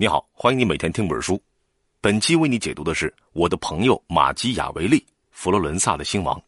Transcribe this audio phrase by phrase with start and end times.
[0.00, 1.42] 你好，欢迎你每天听本书。
[2.00, 5.00] 本期为你解读的是我的朋友马基雅维利
[5.32, 6.38] 《佛罗伦萨的兴亡》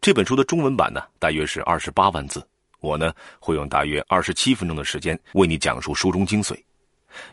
[0.00, 2.42] 这本书的中文版呢，大约是二十八万字。
[2.80, 6.58] 我呢会用大约二十七分钟的时间为你讲述书中精髓，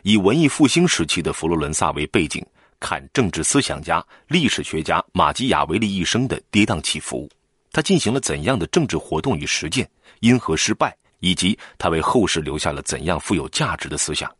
[0.02, 2.44] 以文艺复兴时期的佛罗伦萨为背景，
[2.78, 7.26] 看政治思想家、历史学家马基雅维利一生的跌宕起伏。
[7.72, 9.88] 他进行了怎样的政治活动与实践？
[10.20, 10.94] 因何失败？
[11.20, 14.30] 以及他为后世留下了怎样富有价值的思想？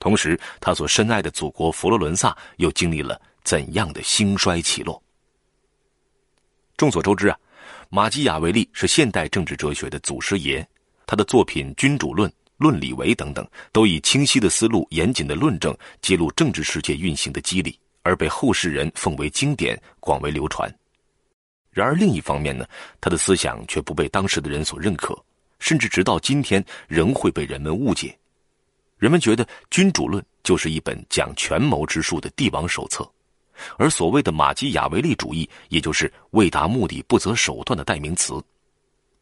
[0.00, 5.00] 同时，他所深爱的祖国佛罗伦萨又经历了怎样的兴衰起落？
[6.76, 7.38] 众所周知啊，
[7.90, 10.66] 马基雅维利是现代政治哲学的祖师爷，
[11.06, 20.74] 他的作品《君主论》《论理维》等等，都以清晰的思路、严谨的论证揭露政治世界运行的机理，而被后世人奉为经典，广为流传。
[21.70, 22.66] 然而另一方面呢，
[23.02, 25.14] 他的思想却不被当时的人所认可，
[25.58, 28.16] 甚至直到今天仍会被人们误解。
[29.00, 33.10] 人们觉得《君主论》就是一本讲权谋之术的帝王手册，
[33.78, 38.34] 而所谓的马基雅维利主义，也就是为达目的不择手段的代名词。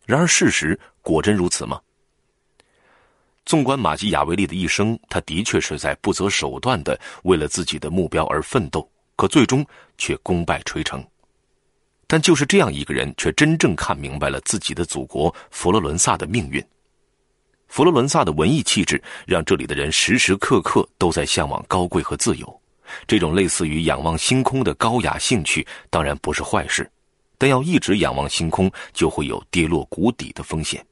[0.04, 1.80] 然而，事实果真如此吗？
[3.46, 9.64] 纵观马基雅维利的一生，他的确是在不择手段的为了自己的目标而奋斗，可最终
[9.96, 11.06] 却功败垂成。
[12.08, 16.60] 但就是这样一个人，却真正看明白了自己的祖国佛罗伦萨的命运。
[17.68, 22.60] 佛罗伦萨的文艺气质让这里的人时时刻刻都在向往高贵和自由，
[23.06, 26.90] 这种类似于仰望星空的高雅兴趣当然不是坏事，
[27.36, 30.84] 但要一直仰望星空，就会有跌落谷底的风险。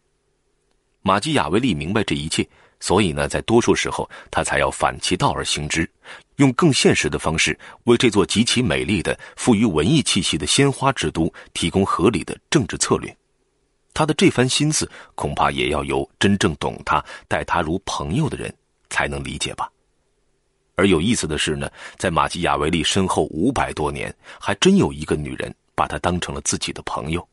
[1.02, 2.47] 马基雅维利明白这一切，
[2.78, 5.88] 所以呢，在多数时候他才要反其道而行之，
[6.36, 13.16] 用更现实的方式为这座极其美丽的、富于文艺气息的鲜花之都提供合理的政治策略。
[13.97, 18.55] 他的这番心思，恐怕也要由真正懂他、待他如朋友的人
[18.91, 19.72] 才能理解吧。
[20.75, 27.27] 而有意思的是呢，在马基雅维利身后五百多年，还真有一个女人把他当成了自己的朋友。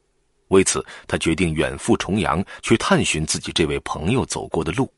[0.47, 4.89] 为此，他决定远赴重洋，去探寻自己这位朋友走过的路。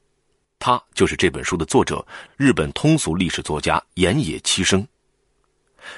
[0.59, 2.05] 他就是这本书的作者，
[2.37, 4.87] 日本通俗历史作家岩野七生。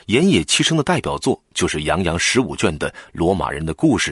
[0.06, 4.12] 岩野七生的代表作就是洋洋十五卷的《罗马人的故事》。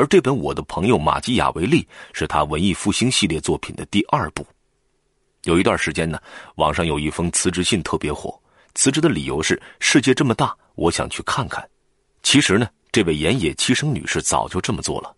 [0.00, 1.82] 而这本《我的朋友马基雅维利》
[2.14, 4.46] 是他文艺复兴系列作品的第二部。
[5.44, 6.18] 有一段时间呢，
[6.54, 8.40] 网上有一封辞职信特别火，
[8.74, 11.62] 辞职的理由是世界这么大，我想去看看。
[12.22, 15.14] 其实呢，这位岩野七生女士早就这么做了。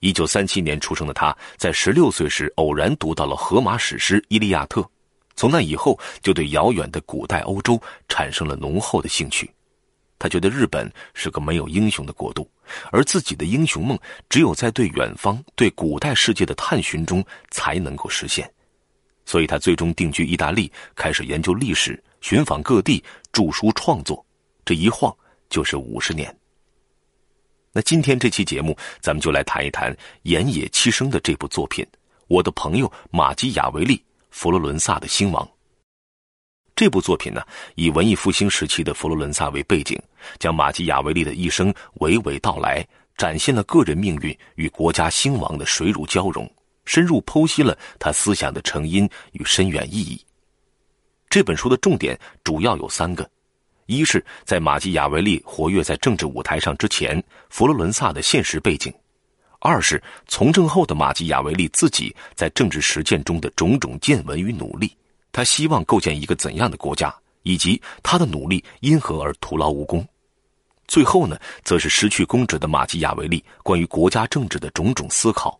[0.00, 4.80] 一九三七年出生的她，在十六岁时偶然读到了荷马史诗《伊利亚特》，
[5.36, 9.50] 从那以后就对遥远的古代欧洲产生了浓厚的兴趣。
[10.18, 12.50] 他觉得日本是个没有英雄的国度，
[12.90, 13.98] 而自己的英雄梦
[14.28, 18.50] 只有在对远方、对古代世界的探寻中才能够实现。
[19.24, 24.24] 所以他最终定居意大利，开始研究历史，寻访各地，著书创作。
[24.64, 25.14] 这一晃
[25.48, 26.34] 就是五十年。
[27.72, 31.84] 那今天这期节目，咱们就来谈一谈岩野七生的这部作品
[32.26, 35.46] 《我的朋友马基雅维利：佛罗伦萨的兴亡》。
[36.78, 37.42] 这部作品呢，
[37.74, 40.00] 以文艺复兴时期的佛罗伦萨为背景，
[40.38, 46.48] 将马基雅维利的一生娓娓道来，展现了个人命运与国家兴亡的水乳交融，
[46.84, 50.24] 深入剖析了他思想的成因与深远意义。
[51.28, 53.28] 这本书的重点主要有三个：
[53.86, 58.92] 一是，在马基雅维利活跃在政治舞台上之前，佛罗伦萨的现实背景；
[59.58, 64.96] 二是，从政后的马基雅维利自己在政治实践中的种种见闻与努力。
[65.32, 70.06] 他希望构建一个怎样的国家，以及他的努力因何而徒劳无功？
[70.86, 75.58] 最后呢，则是失去公职的马基雅维利关于国家政治的种种思考。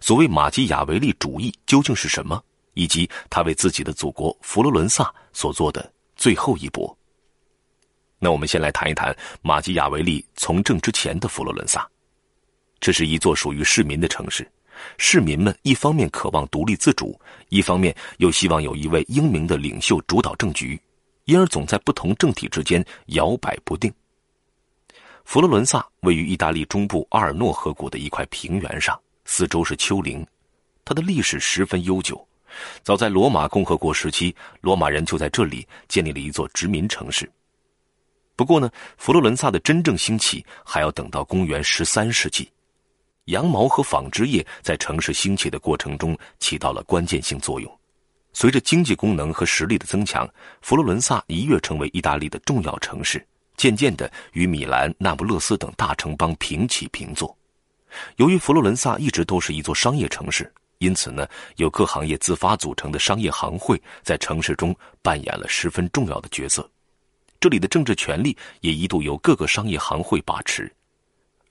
[0.00, 2.42] 所谓马基雅维利主义究竟是什么？
[2.74, 6.94] 以及他为自己的祖国佛罗伦萨所做的最后一搏。
[8.18, 11.88] 那我们先来谈一谈马基雅维利从政之前的佛罗伦萨。
[12.80, 14.46] 这是一座属于市民的城市。
[14.98, 20.80] 市民们一方面渴望独立自主，一方面又希望有一位英明的领袖主导政局，
[21.24, 23.92] 因而总在不同政体之间摇摆不定。
[25.24, 30.24] 佛罗伦萨位于意大利中部阿尔诺河谷的一块平原上，四周是丘陵，
[30.84, 32.24] 它的历史十分悠久。
[32.82, 37.30] 早在罗马共和国时期，罗马人就在这里建立了一座殖民城市。
[38.36, 42.48] 不过呢，佛罗伦萨的真正兴起还要等到公元十三世纪。
[43.26, 47.80] 羊毛和纺织业在城市兴起的过程中起到了关键性作用。
[48.32, 50.28] 随着经济功能和实力的增强，
[50.60, 53.26] 佛罗伦萨一跃成为意大利的重要城市，
[53.56, 57.36] 渐渐的与米兰、那不勒斯等大城邦平起平坐。
[58.16, 61.26] 由于佛罗伦萨一直都是一座商业城市，因此呢，
[61.56, 66.68] 由各行业自发组成的商业行会在城市中扮演了十分重要的角色。
[67.40, 70.70] 这里的政治权力也一度由各个商业行会把持。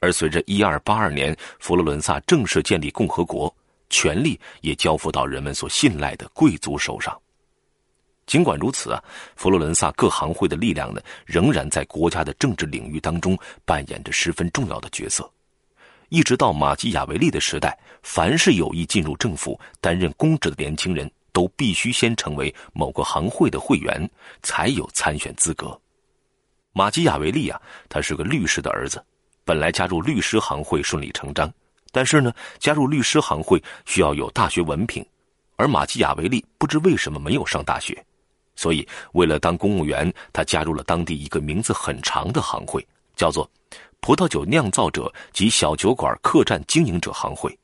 [0.06, 3.52] 而随着一二八二年佛罗伦萨正式建立共和国，
[3.90, 7.19] 权力也交付到人们所信赖的贵族手上。
[8.28, 9.04] 尽管如此啊，
[9.36, 13.36] 佛罗伦萨各行会的力量呢，仍然在国家的政治领域当中
[13.66, 15.28] 扮演着十分重要的角色。
[16.10, 24.07] 一直到马基雅维利的时代，凡是有意进入政府担任公职的年轻人，都必须先成为某个行会的会员，
[24.44, 25.75] 才有参选资格。
[26.74, 27.60] 马基雅维利啊，
[27.90, 29.04] 他是个律师的儿子，
[29.45, 31.53] 本来加入律师行会顺理成章，
[31.92, 35.06] 但是呢，加入律师行会需要有大学文凭，
[35.56, 38.03] 而马基雅维利不知为什么没有上大学，
[38.56, 43.50] 所以为了当公务员，他加入了当地一个名字很长的行会，叫做。
[44.01, 47.57] 葡萄酒酿造者及小酒馆客栈经营者行会，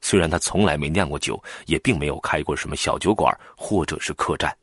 [0.00, 4.56] 虽然他从来没酿过酒，也并没有开过什么小酒馆或者是客栈。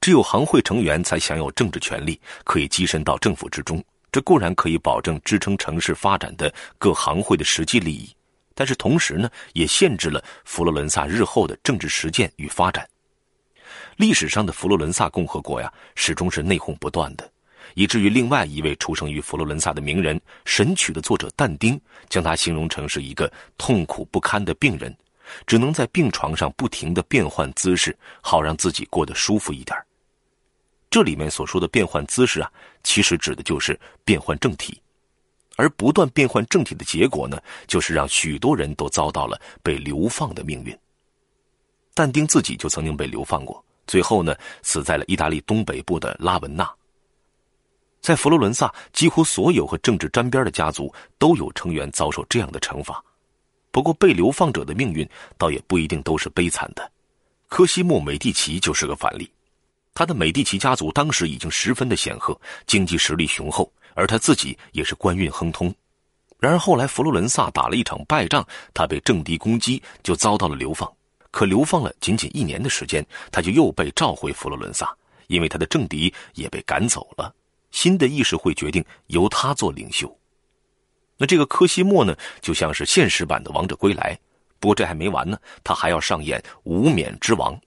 [0.00, 3.82] 只有行会成员才享有政治权利，可以跻身到政府之中。
[4.12, 8.14] 这固然可以保证支撑城市发展的各行会的实际利益，
[8.54, 12.86] 但是同时呢，也限制了佛罗伦萨日后的政治实践与发展。
[13.96, 17.28] 历史上的佛罗伦萨共和国呀，始终是内讧不断的。
[17.74, 21.80] 以至于另外一位出生于佛罗伦萨的名人《神曲》的作者但丁，
[22.10, 24.94] 将他形容成是一个痛苦不堪的病人，
[25.46, 29.74] 只能在病床上不停的变换姿势，好让自己过得舒服一点。
[30.92, 32.52] 这里面所说的变换姿势啊，
[32.84, 34.78] 其实指的就是变换政体，
[35.56, 40.78] 而不断变换政体的结果呢，就是让许多人都遭到了被流放的命运。
[41.94, 46.70] 但丁自己就曾经被流放过，最后呢，死在了意大利东北部的拉文纳。
[48.02, 53.02] 在佛罗伦萨，几乎所有和政治沾边的家族都有成员遭受这样的惩罚。
[53.70, 56.92] 不过，被流放者的命运倒也不一定都是悲惨的。
[57.48, 59.30] 科西莫·美第奇就是个反例。
[59.94, 65.74] 他的美第奇家族当时已经十分的显赫，经济实力雄厚，而他自己也是官运亨通。
[66.38, 70.90] 然而后来佛罗伦萨打了一场败仗，他被政敌攻击，就遭到了流放。
[71.30, 74.94] 可流放了仅仅一年的时间，他就又被召回佛罗伦萨，
[75.28, 77.34] 因为他的政敌也被赶走了。
[77.70, 80.14] 新的议事会决定由他做领袖。
[81.16, 84.18] 那这个科西莫呢，就像是现实版的王者归来。
[84.58, 87.58] 不过这还没完呢，他还要上演无冕之王，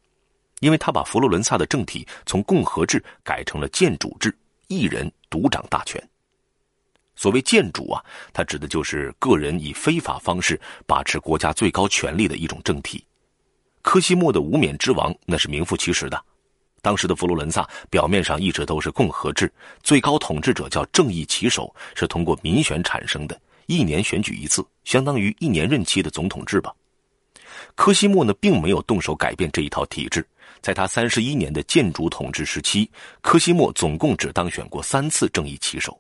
[0.60, 4.36] 因为他把佛罗伦萨的政体从共和制改成了建主制，
[4.68, 6.02] 一人独掌大权。
[7.16, 8.04] 所谓建主啊，
[8.34, 13.06] 他指的就是个人以非法方式把持国家最高权力的一种政体。
[13.82, 16.22] 科西莫的无冕之王，那是名副其实的。
[16.82, 26.74] 当时的佛罗伦萨表面上一直都是共和制，最高统治者叫正义旗手，是通过民选产生的，一年选举一次，相当于一年任期的总统制吧。
[27.76, 30.28] 科西莫呢，并没有动手改变这一套体制，
[30.66, 32.90] 在他三十一年的建主统治时期，
[33.22, 35.96] 科西莫总共只当选过三次正义旗手。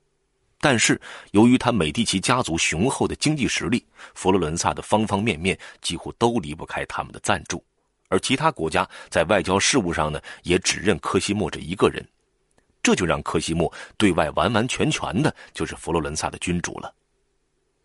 [0.59, 0.99] 但是，
[1.33, 3.85] 由于他美第奇家族雄厚的经济实力，
[4.15, 7.63] 佛罗伦萨的方方面面几乎都离不开他们的赞助。
[8.07, 12.03] 而其他国家在外交事务上呢，也只认科西莫这一个人，
[12.81, 16.91] 这就让科西莫对外完完全全的就是佛罗伦萨的君主了。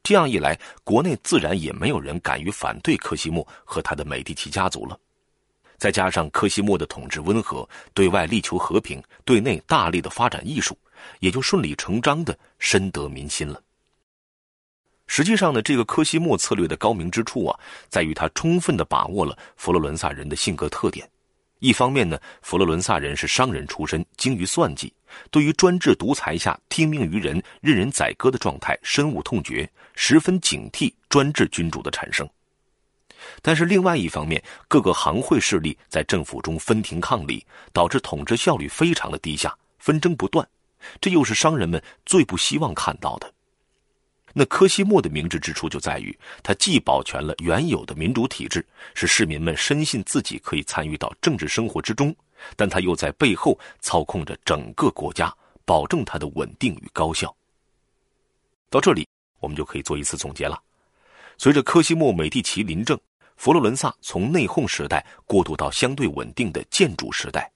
[0.02, 4.98] 这样一来，国内自然也没有人敢于反对科西莫和他的美第奇家族了。
[5.80, 10.76] 再加上科西莫的统治温和，对外力求和平，对内大力的发展艺术，
[11.20, 13.60] 也就顺理成章的深得民心了。
[15.06, 17.58] 实际上呢，这个科西莫策略的高明之处啊，
[17.88, 21.08] 在于他充分的把握了佛罗伦萨人的性格特点。
[21.60, 24.92] 一方面呢，佛罗伦萨人是商人出身，精于算计，
[25.30, 32.28] 对于专制独裁下听命于人、任人宰割的状态深恶痛绝，十分警惕专制君主的产生。
[33.42, 40.46] 但是另外一方面，各个行会势力在政府中分庭抗礼，导致统治效率非常的低下，纷争不断，
[41.00, 43.32] 这又是商人们最不希望看到的。
[44.32, 52.14] 那科西莫的明智之处就在于，他既保全了原有的民主体制，使市民们深信自己可以参与到政治生活之中，
[52.54, 55.34] 但他又在背后操控着整个国家，
[55.64, 57.34] 保证它的稳定与高效。
[58.70, 59.04] 到这里，
[59.40, 60.62] 我们就可以做一次总结了。
[61.36, 62.96] 随着科西莫美第奇临政，
[63.40, 67.50] 佛罗伦萨从内讧时代过渡到相对稳定的建筑时代。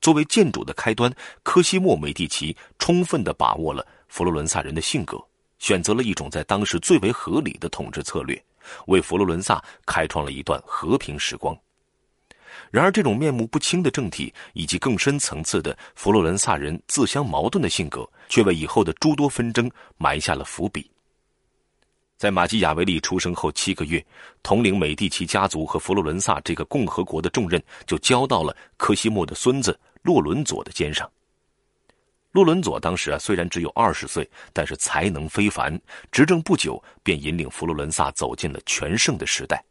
[0.00, 5.22] 作为建筑的开端，科西莫美第奇充分的把握了佛罗伦萨人的性格。
[5.58, 8.42] 选择了一种在当时最为合理的统治策略，
[8.86, 11.54] 为佛罗伦萨开创了一段和平时光。
[12.70, 20.90] 然而，这种面目不清的政体以及更深层次的佛罗伦萨人自相矛盾的性格，却为以后的诸多纷争埋下了伏笔。
[22.18, 24.04] 在马基雅维利出生后七个月，
[24.42, 31.08] 统领美第奇家族和佛罗伦萨这个共和国的重任就交到了科西莫的孙子洛伦佐的肩上。
[32.32, 39.64] 洛伦佐当时啊虽然只有二十岁，但是才能非凡，执政不久便引领佛罗伦萨走进了全盛的时代。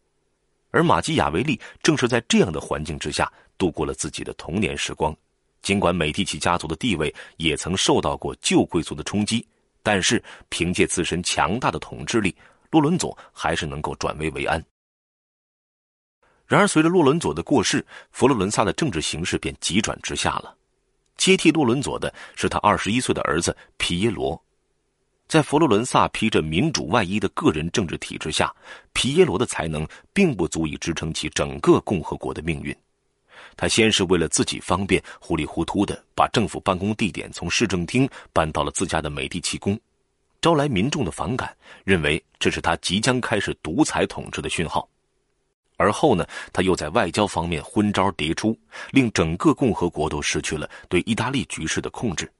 [0.72, 5.13] 而马基雅维利正是在这样的环境之下度过了自己的童年时光。
[5.62, 9.46] 尽管美第奇家族的地位也曾受到过旧贵族的冲击。
[9.88, 12.36] 但是，凭借自身强大的统治力，
[12.72, 14.62] 洛伦佐还是能够转危为安。
[16.46, 20.53] 然而，随着洛伦佐的过世，佛罗伦萨的政治形势便急转直下了。
[21.15, 24.38] 接替洛伦佐的是他二十一岁的儿子皮耶罗。
[25.25, 28.53] 在佛罗伦萨披着民主外衣的个人政治体制下，
[28.91, 32.75] 皮耶罗的才能并不足以支撑起整个共和国的命运。
[33.58, 39.78] 他先是为了自己方便，糊里糊涂的把政府办公地点从市政厅搬到了自家的美第奇宫，
[40.40, 44.88] 招来民众的反感，认为这是他即将开始独裁统治的讯号。
[45.76, 46.24] 而后呢，
[46.54, 48.58] 他又在外交方面昏招迭出，
[48.92, 52.32] 令整个共和国都失去了对意大利局势的控制。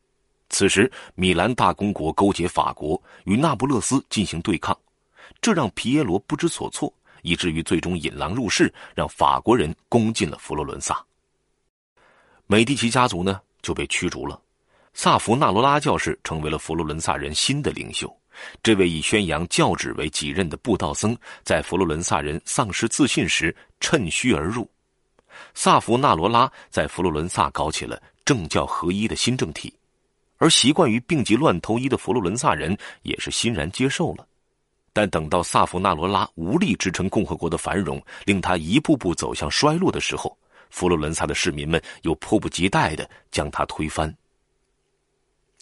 [0.50, 4.78] 此时，米兰大公国勾结法国与那不勒斯进行对抗，
[5.42, 6.94] 这让皮耶罗不知所措。
[7.24, 11.04] 以至于最终引狼入室，让法国人攻进了佛罗伦萨。
[12.50, 14.40] 美第奇家族呢就被驱逐了，
[14.94, 18.10] 萨福纳罗拉教士成为了佛罗伦萨人新的领袖。
[18.64, 21.14] 这位以宣扬教旨为己任的布道僧，
[21.44, 24.70] 在佛罗伦萨人丧失自信时趁虚而入。
[25.54, 29.74] 萨福纳罗拉在佛罗伦萨搞起了政教合一的新政体，
[30.38, 34.26] 而习惯于病急乱投医的佛罗伦萨人也是欣然接受了。
[34.94, 40.36] 但等到萨福纳罗拉无力支撑共和国的繁荣，令他一步步走向衰落的时候，
[40.70, 44.14] 佛罗伦萨的市民们又迫不及待的将他推翻。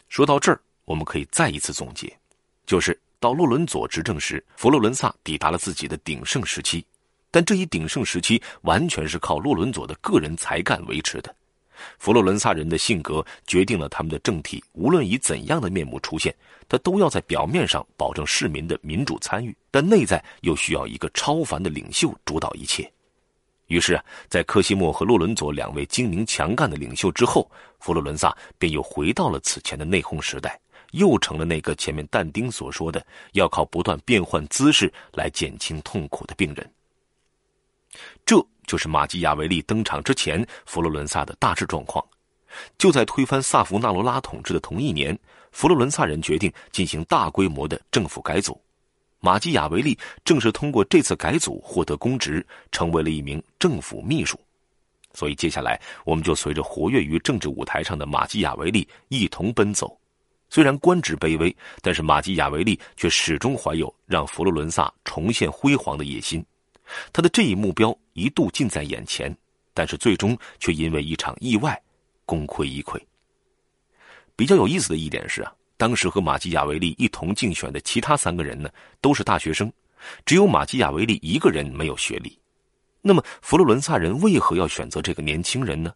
[0.08, 2.16] 说到这儿，我们可以再一次总结，
[2.66, 6.86] 就是到洛伦佐执政时，佛罗伦萨抵达了自己的鼎盛时期，
[7.32, 11.36] 但这一鼎盛时期完全是靠洛伦佐的个人才干维持的。
[12.00, 16.34] 佛罗伦萨人的性格决定了他们的政体，无论以怎样的面目出现，
[16.70, 22.90] 他都要在表面上保证市民的民主参与，但内在又需要一个超凡的领袖主导一切。
[23.68, 30.60] 于是，在科西莫和洛伦佐两位精明强干的领袖之后，佛罗伦萨便又回到了此前的内讧时代，
[30.92, 36.72] 又成了那个前面但丁所说的要靠不断变换姿势来减轻痛苦的病人。
[38.26, 38.46] 这。
[38.68, 42.04] 就是马基雅维利登场之前，佛罗伦萨的大致状况。
[42.80, 45.16] 就在推翻萨福纳罗拉统治的同一年，
[45.52, 48.60] 佛罗伦萨人决定进行大规模的政府改组。
[49.26, 54.40] 马基雅维利正是通过这次改组获得公职，成为了一名政府秘书。
[55.16, 60.00] 所以，接下来我们就随着活跃于政治舞台上的马基雅维利一同奔走。
[60.48, 66.46] 虽然官职卑微，但是马基雅维利却始终怀有让佛罗伦萨重现辉煌的野心。
[67.12, 69.36] 他的这一目标一度近在眼前，
[69.74, 71.82] 但是最终却因为一场意外
[72.28, 73.02] 功亏一篑。
[74.36, 78.70] 比较有意思的一点是啊，当时和马基雅维利一同竞选的其他三个人呢，
[79.02, 79.72] 都是大学生，
[80.26, 82.38] 只有马基雅维利一个人没有学历。
[83.02, 85.94] 那么佛罗伦萨人为何要选择这个年轻人呢？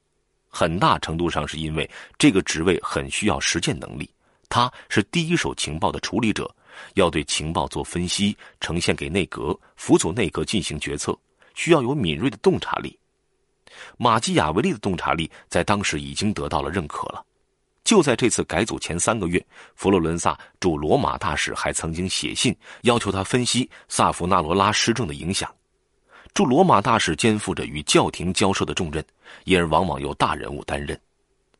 [0.50, 4.09] 很大程度上是因为这个职位很需要实践能力，
[4.50, 6.50] 他是第一手情报的处理者。
[6.93, 11.17] 要对情报做分析，呈现给内阁，辅佐内阁进行决策，
[11.53, 12.98] 需要有敏锐的洞察力。
[13.98, 17.24] 马基雅维利的洞察力在当时已经得到了认可了。
[17.89, 19.43] 就在这次改组前三个月，
[19.74, 25.51] 佛罗伦萨驻罗马大使还曾经写信要求他分析萨福纳罗拉施政的影响。
[26.36, 29.03] 驻罗马大使肩负着与教廷交涉的重任，
[29.46, 30.96] 因而往往由大人物担任。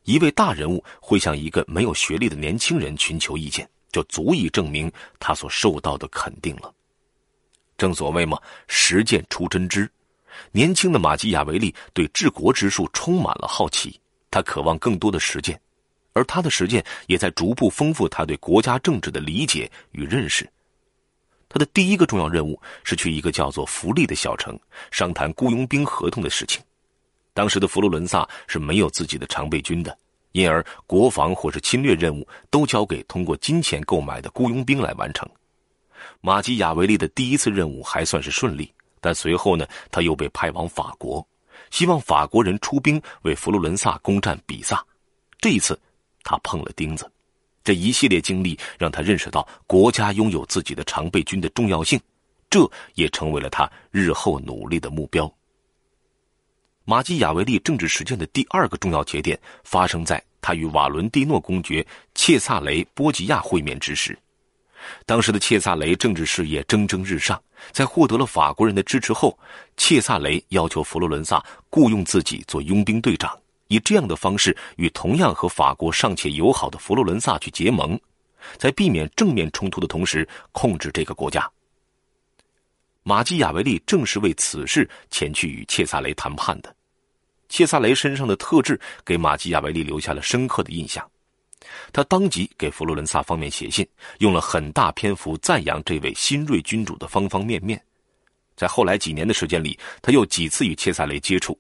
[0.04, 3.68] 一位大人物会向一个没有学历的年轻人寻求意见。
[3.92, 6.72] 就足以证明他所受到的肯定了。
[7.76, 9.90] 正所谓嘛，实践出真知。
[10.52, 15.60] 年轻的马基雅维利对治国之术充满了好奇，他渴望更多的实践，
[16.14, 20.50] 而他的实践也在逐步丰富他对国家政治的理解与认识。
[21.48, 24.60] 他的第一个重要任务是去一个叫做弗利的小城
[24.92, 26.62] 商谈雇佣兵合同的事情。
[27.34, 29.98] 当时的佛罗伦萨是没有自己的常备军的。
[30.34, 35.28] 因而，国防或是侵略任务都交给通过金钱购买的雇佣兵来完成。
[36.22, 41.28] 马基雅维利的第一次任务还算是顺利，但随后呢，他又被派往法国，
[41.72, 44.86] 希望法国人出兵为佛罗伦萨攻占比萨。
[45.40, 45.78] 这一次，
[46.30, 47.12] 他碰了钉子。
[47.64, 52.00] 这一系列经历让他认识到国家拥有自己的常备军的重要性，
[52.52, 55.32] 这也成为了他日后努力的目标。
[56.86, 64.18] 马基雅维利政治实践的第二个重要节点发生在他与瓦伦蒂诺公爵切萨雷·波吉亚会面之时。
[65.06, 67.40] 当时的切萨雷政治事业蒸蒸日上，
[67.72, 69.38] 在获得了法国人的支持后，
[69.76, 73.38] 切萨雷要求佛罗伦萨雇佣自己做佣兵队长，
[73.70, 78.00] 以这样的方式与同样和法国尚且友好的佛罗伦萨去结盟，
[78.58, 81.50] 在避免正面冲突的同时控制这个国家。
[83.04, 86.76] 马基雅维利正是为此事前去与切萨雷谈判的。
[87.48, 91.08] 切萨雷身上的特质给马基雅维利留下了深刻的印象。
[91.92, 93.88] 他当即给佛罗伦萨方面写信，
[94.20, 97.80] 用了很大篇幅赞扬这位新锐君主的方方面面。
[98.56, 101.58] 在后来几年的时间里，他又几次与切萨雷接触，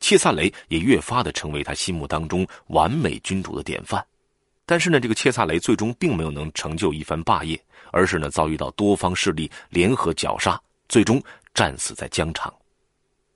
[0.00, 4.04] 切萨雷也越发的成为他心目当中完美君主的典范。
[4.64, 7.60] 但是呢，这个切萨雷最终并没有能成就一番霸业，
[7.92, 11.22] 而是呢遭遇到多方势力联合绞杀，最终
[11.54, 12.52] 战死在疆场。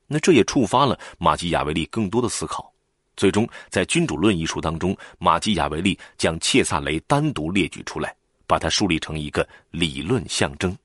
[0.06, 2.72] 那这也触发了马基雅维利更多的思考。
[3.16, 8.12] 最终，在《君主论》一书当中，马基雅维利将切萨雷单独列举出来，
[8.46, 10.76] 把它树立成一个理论象征。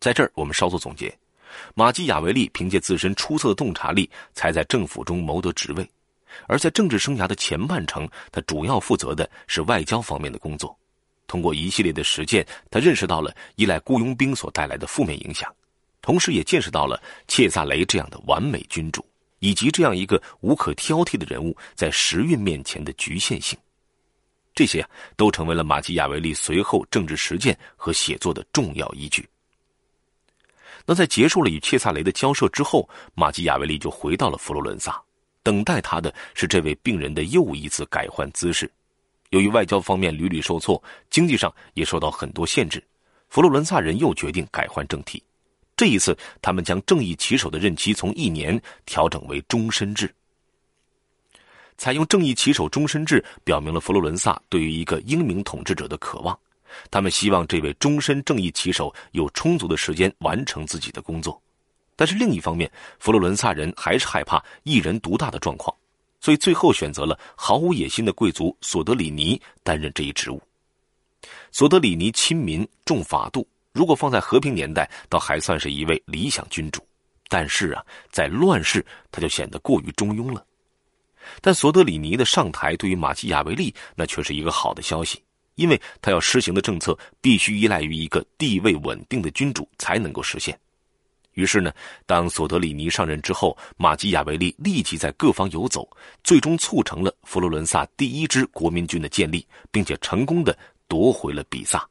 [0.00, 1.16] 在这儿，我们稍作总结：
[1.74, 5.84] 马基雅维利凭借自身出色的洞察力，才在政府中谋得职位；
[6.46, 10.76] 而在政治生涯的前半程，他主要负责的是外交方面的工作。
[11.26, 15.52] 通过一系列的实践，他认识到了依赖雇佣兵所带来的负面影响，
[16.00, 19.04] 同时也见识到了切萨雷这样的完美君主。
[19.44, 23.58] 以及这样一个无可挑剔的人物在时运面前的局限性，
[24.54, 29.28] 这些啊都成为了马基雅维利随后政治实践和写作的重要依据。
[30.86, 35.00] 那在结束了与切萨雷的交涉之后，马基雅维利就回到了佛罗伦萨，
[35.42, 38.70] 等待他的是这位病人的又一次改换姿势。
[39.30, 42.82] 由于外交方面屡屡受挫，经济上也受到很多限制，
[43.28, 45.22] 佛罗伦萨人又决定改换政体。
[45.76, 50.12] 这一次，他们将正义旗手的任期从一年调整为终身制。
[51.78, 56.38] 采用正义旗手终身制，表明了佛罗伦萨对于一个英明统治者的渴望。
[56.90, 61.40] 他们希望这位终身正义旗手有充足的时间完成自己的工作。
[61.96, 65.74] 但是另一方面，佛罗伦萨人还是害怕一人独大的状况，
[66.20, 70.42] 所以最后选择了毫无野心的贵族索德里尼担任这一职务。
[71.52, 73.46] 索德里尼亲民重法度。
[73.72, 76.86] 如果放在和平年代，倒还算是一位理想君主，
[77.28, 80.44] 但是啊，在乱世他就显得过于中庸了。
[81.40, 85.22] 但索德里尼的上台对于马基雅维利那却是一个好的消息，
[85.54, 90.58] 因为他要实行的政策必须依赖于一个地位稳定的君主才能够实现。
[91.34, 91.72] 于是呢，
[92.04, 95.88] 当索德里尼上任之后，马基雅维利立即在各方游走，
[96.22, 100.56] 最终促成了佛罗伦萨第一支国民军的建立，并且成功的
[100.88, 101.88] 夺回了比萨。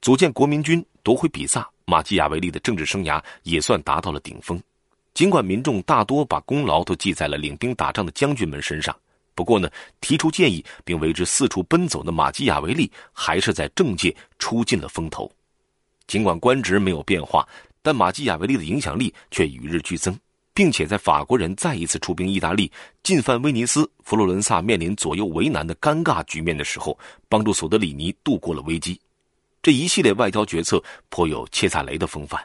[0.00, 4.62] 组建国民军夺回比萨，马基雅维利的政治生涯也算达到了顶峰。
[5.12, 8.96] 尽管民众大多把功劳都记在了领兵打仗的将军们身上，
[9.38, 9.70] 不过呢，
[10.00, 15.30] 提出建议并为之四处奔走的马基雅维利还是在政界出尽了风头。
[16.08, 17.46] 尽管官职没有变化，
[17.80, 20.18] 但马基雅维利的影响力却与日俱增，
[20.52, 22.68] 并且在法国人再一次出兵意大利
[23.04, 26.98] 进犯威尼斯、佛罗伦萨面临左右为难的尴尬局面的时候，
[27.28, 29.00] 帮助索德里尼度过了危机。
[29.62, 32.44] 这一系列外交决策颇有切萨雷的风范，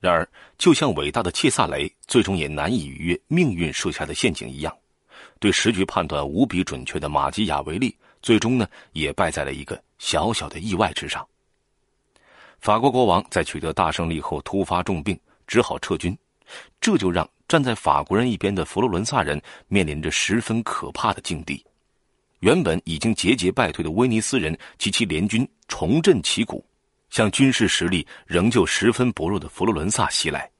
[0.00, 4.74] 然而，就像伟大的切萨雷最终也难以逾越命运设下的陷阱一样，
[5.38, 11.26] 对时局判断无比准确的马基雅维利，最终呢也败在了一个小小的意外之上。
[12.60, 16.16] 法国国王在取得大胜利后突发重病，只好撤军，
[16.80, 21.64] 这就让站在法国人一边的佛罗伦萨人面临着十分可怕的境地。
[22.40, 26.64] 原本已经节节败退的威尼斯人及其联军重振旗鼓，
[27.10, 30.50] 向军事实力仍旧十分薄弱的佛罗伦萨袭来。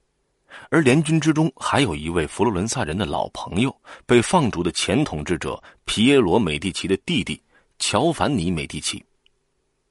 [0.70, 7.40] 而联军之中还有一位佛罗伦萨人的老朋友，被放逐的前统治者皮耶罗·美第奇的弟弟
[7.78, 9.02] 乔凡尼·美第奇。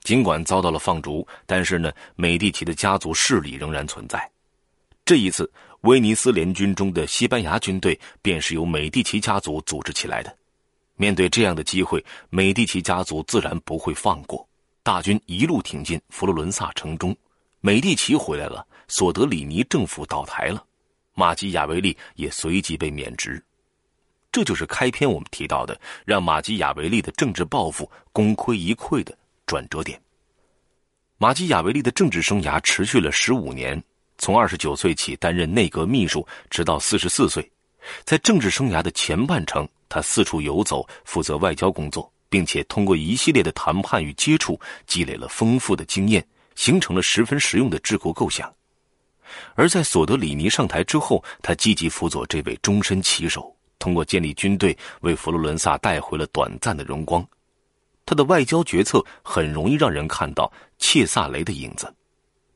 [0.02, 4.30] 尽管遭到了放逐，但是呢，美第奇的家族势力仍然存在。
[5.04, 10.38] 这一次，威尼斯联军中的西班牙军队便是由美第奇家族组织起来的。
[10.96, 14.48] 面对这样的机会，美第奇家族自然不会放过。
[14.84, 17.16] 大军一路挺进佛罗伦萨城中，
[17.62, 20.63] 美第奇回来了，索德里尼政府倒台了，
[21.19, 23.43] 马基雅维利也随即被免职。
[24.32, 29.99] 这就是开篇我们提到的，让马基雅维利的政治抱负功亏一篑的转折点。
[31.17, 33.84] 马基雅维利的政治生涯持续了十五年，
[34.19, 37.51] 从二十九岁起担任内阁秘书，直到四十四岁，
[38.03, 39.67] 在政治生涯的前半程。
[39.89, 48.53] 他四处游走，负责外交工作，并且通过一系列的谈判与接触，积累了丰富的经验，形成了十分实用的治国构想。
[49.56, 57.26] 而在索德里尼上台之后，他积极辅佐这位终身骑手，通过建立军队，为佛罗伦萨带回了短暂的荣光。
[58.06, 61.94] 他的外交决策很容易让人看到切萨雷的影子，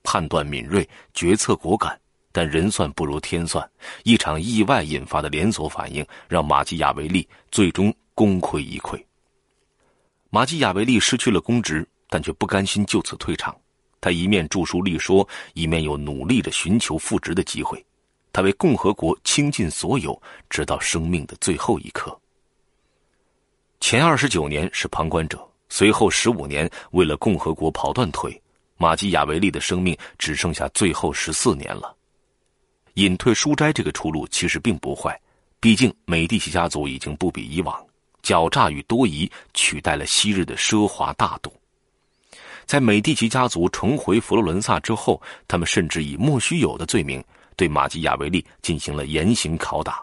[0.02, 2.00] 判断敏锐，决策果敢，
[2.32, 3.70] 但人算不如天算，
[4.04, 8.98] 一场意外引发的连锁反应让马基雅维利最终功亏一篑。
[10.30, 13.54] 马基雅维利失去了公职，但却不甘心就此退场，
[14.02, 17.86] 他一面著书立说，一面又努力着寻求复职的机会，
[18.34, 22.20] 他为共和国倾尽所有，直到生命的最后一刻。
[23.80, 28.42] 前二十九年是旁观者，随后十五年为了共和国跑断腿，
[28.78, 31.96] 马基雅维利的生命只剩下最后十四年了。
[32.96, 35.20] 隐退书斋这个出路其实并不坏，
[35.60, 37.80] 毕竟美第奇家族已经不比以往，
[38.24, 41.54] 狡诈与多疑取代了昔日的奢华大度。
[42.72, 47.22] 在美第奇家族重回佛罗伦萨之后，他们甚至以莫须有的罪名
[47.58, 50.02] 对马基雅维利进行了严刑拷打。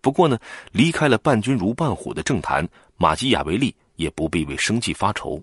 [0.00, 0.38] 不过呢，
[0.70, 2.64] 离开了伴君如伴虎的政坛，
[2.96, 5.42] 马基雅维利也不必为生计发愁。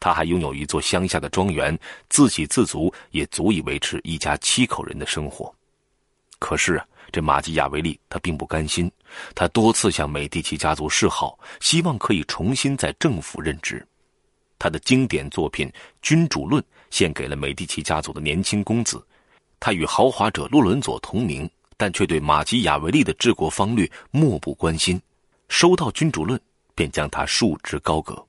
[0.00, 1.78] 他还拥有一座乡下的庄园，
[2.08, 5.54] 自给自足也足以维持一家七口人的生活。
[6.40, 8.90] 可是啊，这马基雅维利他并不甘心，
[9.36, 13.86] 他多次向美第奇家族示好，希望可以重新在政府任职。
[14.60, 15.66] 他的经典作品
[16.00, 19.04] 《君主论》献给了美第奇家族的年轻公子，
[19.58, 21.50] 他与豪华者洛伦佐同名。
[21.76, 25.00] 但却对马基雅维利的治国方略漠不关心，
[25.48, 26.38] 收到《君主论》
[26.74, 28.22] 便将他束之高阁。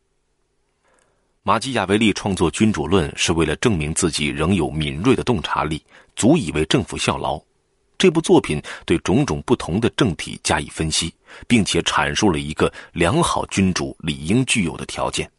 [1.43, 5.83] 马基雅维利创作《君主论》是为了证明自己仍有敏锐的洞察力，
[6.15, 7.37] 足以为政府效劳。
[7.97, 11.13] 这部作品对种种不同的政体加以分析，
[11.45, 15.29] 并且阐述了一个良好君主理应具有的条件。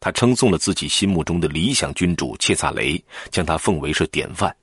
[0.00, 4.54] 他称颂了自己心目中的理想君主切萨雷，将他奉为是典范。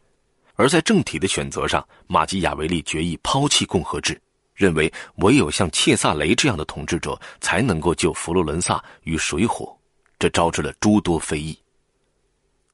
[0.56, 4.19] 而在政体的选择上，马基雅维利决意抛弃共和制，
[4.54, 9.78] 认为唯有像切萨雷这样的统治者才能够救佛罗伦萨于水火，
[10.17, 11.58] 这招致了诸多非议。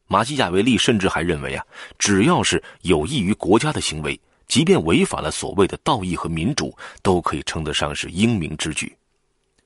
[0.06, 1.65] 马基雅维利甚至还认为啊，
[1.97, 8.95] 只要是有益于国家的行为，即便违反了所谓的道义和民主，都可以称得上是英明之举。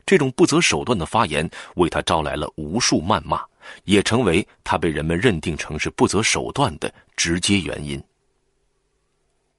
[0.06, 3.42] 这种不择手段的发言，为他招来了无数谩骂。
[3.86, 8.00] 也成为他被人们认定成是不择手段的直接原因。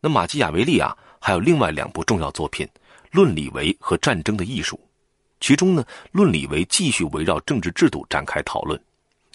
[0.00, 2.64] 那马基雅维利啊，还有另外两部重要作品
[3.10, 4.76] 《论理维》和《战争的艺术》，
[5.40, 8.80] 其中呢，《论理维》继续围绕政治制度展开讨论，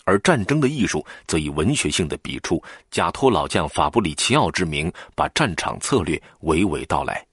[0.06, 7.16] 而《战争的艺术》则以文学性的笔触，假托老将法布里奇奥之名，把战场策略娓娓道来。《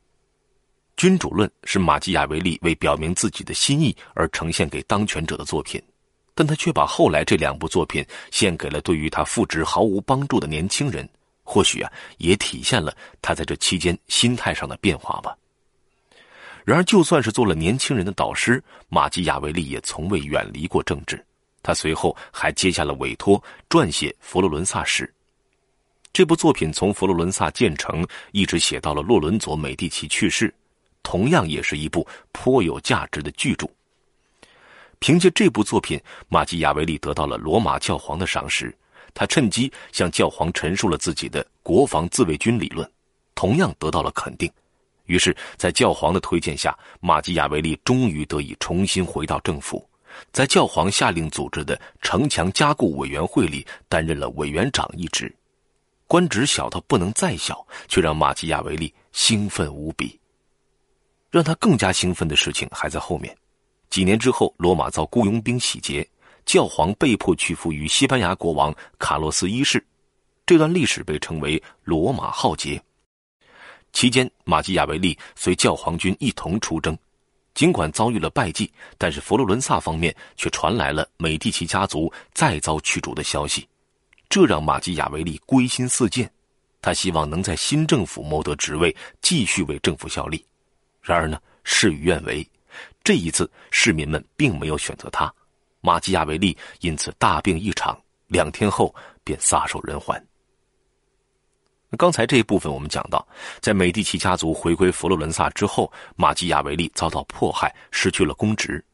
[0.98, 5.80] 君主论》是马基雅维利为表明自己的心意而呈现给当权者的作品。
[6.34, 11.08] 但他却把后来这两部作品献给了对于他复职毫无帮助的年轻人，
[11.44, 15.36] 或许啊，也体现了他在这期间心态上的变化吧。
[16.64, 21.24] 然而，就算是做了年轻人的导师，马基雅维利也从未远离过政治。
[21.62, 25.04] 他随后还接下了委托，撰写《佛罗伦萨史》
[26.12, 30.52] 这部作品，从佛罗伦萨建成一直写到了洛伦佐美第奇去世，
[31.02, 33.66] 同样也是一部颇有价值的巨著。
[34.98, 38.74] 凭借这部作品，马基雅维利得到了罗马教皇的赏识。
[39.14, 42.88] 他趁机向教皇陈述了自己的国防自卫军理论，
[43.34, 44.48] 同样得到了肯定。
[45.06, 49.88] 于是，在教皇的推荐下，马基雅维利终于得以重新回到政府，
[50.30, 55.34] 在教皇下令组织的城墙加固委员会里担任了委员长一职。
[56.06, 60.18] 官职小到不能再小，却让马基雅维利兴奋无比。
[61.30, 63.36] 让他更加兴奋的事情还在后面。
[63.90, 66.06] 几年之后，罗马遭雇佣兵洗劫，
[66.44, 69.84] 教皇被迫屈服于西班牙国王卡洛斯一世。
[70.46, 72.82] 这段历史被称为“罗马浩劫”。
[73.92, 76.96] 期间，马基雅维利随教皇军一同出征，
[77.54, 83.66] 尽管遭遇了败绩，但是佛罗伦萨方面却传来了美第奇家族再遭驱逐的消息，
[84.28, 86.30] 这让马基雅维利归心似箭。
[86.80, 90.44] 他希望能在新政府谋得职位，继续为政府效力。
[91.08, 92.46] 然而呢，事与愿违。
[93.02, 95.32] 这一次，市民们并没有选择他，
[95.80, 98.94] 马基亚维利因此大病一场，两天后
[99.24, 100.22] 便撒手人寰。
[101.96, 103.26] 刚才这一部分我们讲到，
[103.60, 108.84] 在美第奇家族回归佛罗伦萨之后，马基亚维利遭到迫害，失去了公职。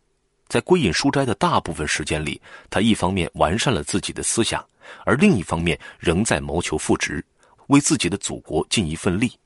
[0.46, 4.64] 在归隐书斋的大部分时间里，他一方面完善了自己的思想，
[5.05, 7.24] 而另一方面仍在谋求复职，
[7.66, 9.37] 为自己的祖国尽一份力。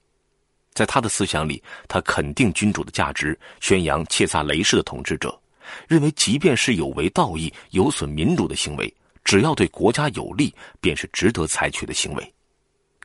[0.79, 5.37] 在他的思想里，他肯定君主的价值，宣扬切萨雷式的统治者，
[5.88, 12.35] 认为即便是有违道义、有损民主的行为，只要对国家有利，便是值得采取的行为。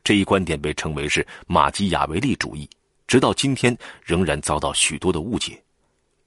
[0.03, 2.69] 这一观点被称为是马基雅维利主义，
[3.07, 5.59] 直到今天仍然遭到许多的误解。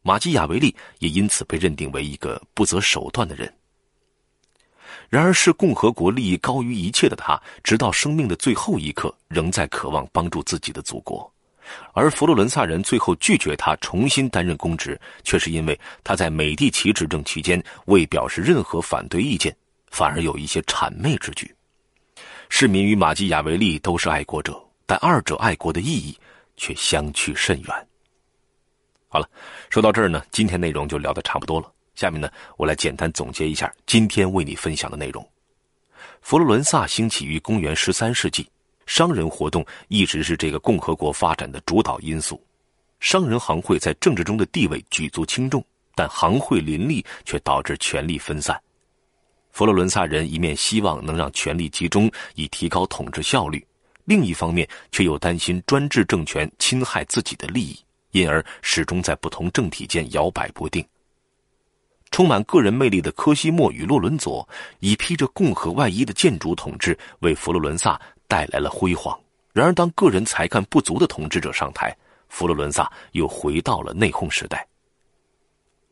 [0.02, 3.54] 马基雅维利也因此被认定为一个不择手段的人。
[5.08, 11.32] 然而，视共和国利益高于一切的他，直到生命的最后一刻，仍在渴望帮助自己的祖国。
[11.92, 19.56] 而佛罗伦萨人最后拒绝他重新担任公职，却是因为他在美第奇执政期间未表示任何反对意见，
[19.90, 21.54] 反而有一些谄媚之举。
[22.48, 26.16] 市民与马基雅维利都是爱国者，但二者爱国的意义
[26.56, 27.88] 却相去甚远。
[29.08, 29.28] 好了，
[29.70, 31.72] 说到这儿呢，今天内容就聊得差不多了。
[31.94, 35.26] 下面呢，我来简单总结一下今天为你分享的内容。
[36.20, 38.46] 佛罗伦萨兴起于公元十三世纪。
[38.86, 42.42] 商人活动一直是这个共和国发展的主导因素，
[43.00, 45.62] 商人行会在政治中的地位举足轻重，
[45.94, 48.58] 但行会林立却导致权力分散。
[49.50, 53.66] 佛罗伦萨人一面希望能让权力集中以提高统治效率，
[54.04, 57.78] 另一方面却又担心专制政权侵害自己的利益，
[58.12, 60.84] 因而始终在不同政体间摇摆不定。
[62.12, 68.00] 充满个人魅力的科西莫与洛伦佐以披着共和外衣的建筑统治为佛罗伦萨。
[68.28, 69.18] 带来了辉煌。
[69.52, 71.96] 然而，当个人才干不足的统治者上台，
[72.28, 74.66] 佛罗伦萨又回到了内讧时代。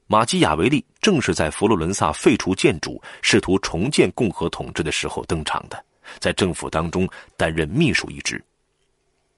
[0.07, 5.83] 马基雅维利正是在佛罗伦萨废除建主、试图重建共和统治的时候登场的，
[6.19, 8.43] 在政府当中担任秘书一职。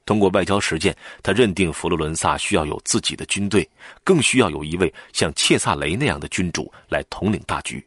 [0.05, 3.69] 通过外交实践，他认定佛罗伦萨需要有自己的军队，
[4.03, 7.87] 更需要有一位像切萨雷那样的君主来统领大局。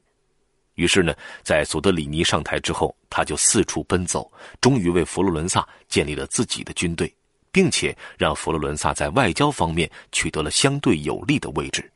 [0.80, 1.14] 于是呢，
[1.44, 7.14] 在索德里尼上台之后，他就四处奔走，终于为佛罗伦萨建立了自己的军队，
[7.52, 11.92] 并且让佛罗伦萨在外交方面取得了相对有利的位置。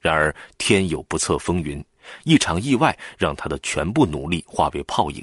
[0.00, 1.84] 然而，天有不测风云，
[2.24, 5.22] 一场意外让他的全部努力化为泡影。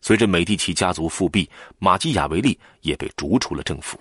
[0.00, 3.96] 随着美第奇家族复辟，马基雅维利也被逐出了政府。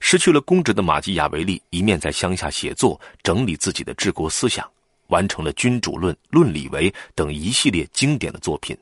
[0.00, 4.68] 失去了公职的马基雅维利，一面在乡下写作，整理自己的治国思想。
[5.12, 8.74] 完成了《君主论》《论理为》等一系列经典的作品，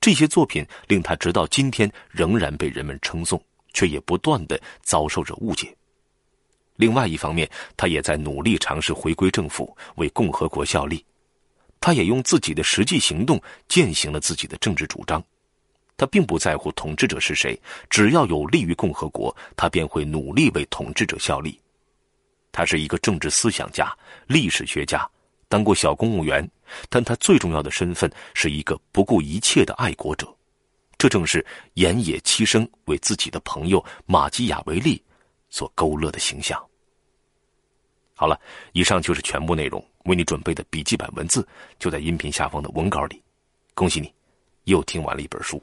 [0.00, 3.40] 这些作品令他直到今天仍然被人们称颂，
[3.72, 5.72] 却也不断的遭受着误解。
[6.74, 11.02] 另外一方面，他也在努力尝试回归政府，为共和国效力。
[11.78, 15.22] 他也用自己的实际行动践行了自己的政治主张。
[15.96, 21.58] 他并不在乎统治者是谁，只要有利于共和国，他便会努力为统治者效力。
[22.50, 25.08] 他是一个政治思想家、历史学家。
[25.48, 26.48] 当过小公务员，
[26.88, 30.26] 但他最重要的身份是一个不顾一切的爱国者，
[30.98, 35.02] 这正是岩野七生为自己的朋友马基雅维利
[35.48, 36.60] 所勾勒的形象。
[38.14, 38.40] 好了，
[38.72, 41.46] 以上就是全部内容，为你准备的笔记本文字
[41.78, 43.22] 就在音频下方的文稿里。
[43.74, 44.12] 恭喜你，
[44.64, 45.62] 又听完了一本书。